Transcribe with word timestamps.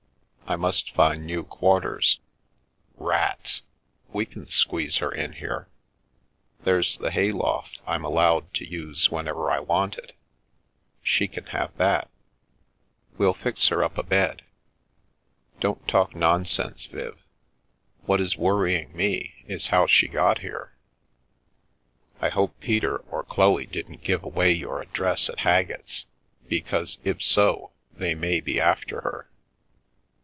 I 0.47 0.57
must 0.57 0.91
find 0.93 1.25
new 1.25 1.45
quar 1.45 1.79
ters."" 1.79 2.19
Rats! 2.97 3.61
We 4.11 4.25
can 4.25 4.47
squeeze 4.47 4.97
her 4.97 5.09
in 5.09 5.31
here. 5.31 5.69
There's 6.65 6.97
the 6.97 7.09
hayloft 7.09 7.79
I'm 7.87 8.03
allowed 8.03 8.53
to 8.55 8.67
use 8.67 9.09
whenever 9.09 9.49
I 9.49 9.61
want 9.61 9.95
it. 9.97 10.11
She 11.01 11.29
can 11.29 11.45
have 11.47 11.73
that. 11.77 12.09
We'll 13.17 13.33
fix 13.33 13.69
her 13.69 13.81
up 13.81 13.97
a 13.97 14.03
bed. 14.03 14.41
Don't 15.61 15.87
talk 15.87 16.09
u 16.13 16.17
it 16.19 16.19
t 16.19 16.19
We 16.19 16.25
Increase 16.25 16.59
and 16.59 16.65
Multiply 16.65 16.65
nonsense, 16.67 16.85
Viv. 17.17 17.23
What 18.05 18.19
is 18.19 18.35
worrying 18.35 18.93
me 18.93 19.45
is 19.47 19.67
how 19.67 19.87
she 19.87 20.07
here. 20.09 20.73
I 22.19 22.27
hope 22.27 22.59
Peter 22.59 22.97
or 22.97 23.23
Chloe 23.23 23.67
didn't 23.67 24.03
give 24.03 24.21
away 24.21 24.61
y 24.61 24.81
address 24.81 25.29
at 25.29 25.39
Haggett's, 25.39 26.07
because 26.49 26.97
if 27.05 27.23
so, 27.23 27.71
they 27.93 28.13
may 28.15 28.41
be 28.41 28.57
a 28.59 28.75
her." 28.75 29.29